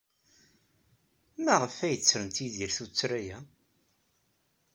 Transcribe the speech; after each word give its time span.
Maɣef 1.43 1.75
ay 1.85 1.95
ttrent 1.97 2.37
Yidir 2.43 2.71
tuttra-a? 2.77 3.37